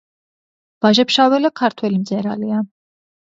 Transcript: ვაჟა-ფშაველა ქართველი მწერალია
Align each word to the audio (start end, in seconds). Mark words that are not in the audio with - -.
ვაჟა-ფშაველა 0.85 1.51
ქართველი 1.63 2.01
მწერალია 2.05 2.63